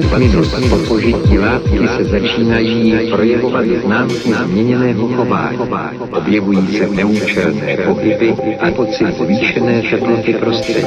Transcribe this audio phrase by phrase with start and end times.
[0.00, 5.58] 20 minut po požití látky se začínají projevovat známky změněného chování.
[6.12, 10.86] Objevují se neúčelné pohyby a pocit zvýšené teploty prostředí.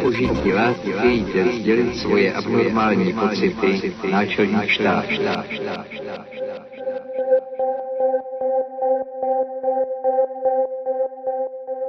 [0.00, 3.92] Požití látky chtějíte sdělit svoje abnormální pocity
[4.66, 5.46] štáb, štáb.